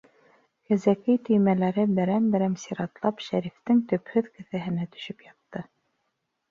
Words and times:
Кәзәкей 0.71 1.19
төймәләре 1.27 1.85
берәм-берәм 1.99 2.57
сиратлап 2.63 3.23
Шәрифтең 3.29 3.87
төпһөҙ 3.93 4.35
кеҫәһенә 4.41 4.91
төшөп 4.97 5.25
ятты. 5.31 5.69